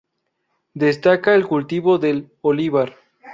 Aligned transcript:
Destaca 0.73 1.35
el 1.35 1.45
cultivo 1.45 1.99
del 1.99 2.31
olivar. 2.41 2.95